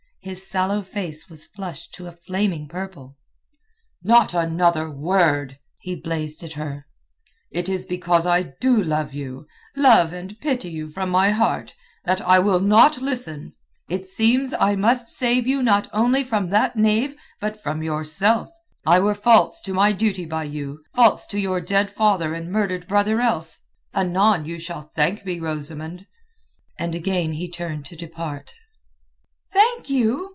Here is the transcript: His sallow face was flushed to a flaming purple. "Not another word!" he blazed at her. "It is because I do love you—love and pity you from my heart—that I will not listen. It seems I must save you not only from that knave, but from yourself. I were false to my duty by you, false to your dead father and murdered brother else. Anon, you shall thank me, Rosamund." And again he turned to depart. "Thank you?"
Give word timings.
His 0.23 0.47
sallow 0.47 0.83
face 0.83 1.31
was 1.31 1.47
flushed 1.47 1.95
to 1.95 2.05
a 2.05 2.11
flaming 2.11 2.67
purple. 2.67 3.17
"Not 4.03 4.35
another 4.35 4.87
word!" 4.87 5.57
he 5.79 5.95
blazed 5.95 6.43
at 6.43 6.53
her. 6.53 6.85
"It 7.49 7.67
is 7.67 7.87
because 7.87 8.27
I 8.27 8.43
do 8.61 8.83
love 8.83 9.15
you—love 9.15 10.13
and 10.13 10.39
pity 10.39 10.69
you 10.69 10.89
from 10.89 11.09
my 11.09 11.31
heart—that 11.31 12.21
I 12.21 12.37
will 12.37 12.59
not 12.59 13.01
listen. 13.01 13.53
It 13.89 14.05
seems 14.05 14.53
I 14.53 14.75
must 14.75 15.09
save 15.09 15.47
you 15.47 15.63
not 15.63 15.89
only 15.91 16.23
from 16.23 16.49
that 16.51 16.75
knave, 16.75 17.15
but 17.39 17.59
from 17.59 17.81
yourself. 17.81 18.51
I 18.85 18.99
were 18.99 19.15
false 19.15 19.59
to 19.61 19.73
my 19.73 19.91
duty 19.91 20.27
by 20.27 20.43
you, 20.43 20.83
false 20.93 21.25
to 21.29 21.39
your 21.39 21.59
dead 21.61 21.89
father 21.89 22.35
and 22.35 22.51
murdered 22.51 22.87
brother 22.87 23.21
else. 23.21 23.61
Anon, 23.91 24.45
you 24.45 24.59
shall 24.59 24.83
thank 24.83 25.25
me, 25.25 25.39
Rosamund." 25.39 26.05
And 26.77 26.93
again 26.93 27.33
he 27.33 27.49
turned 27.49 27.85
to 27.87 27.95
depart. 27.95 28.53
"Thank 29.53 29.89
you?" 29.89 30.29